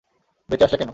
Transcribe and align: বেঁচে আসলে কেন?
বেঁচে 0.49 0.65
আসলে 0.65 0.77
কেন? 0.77 0.89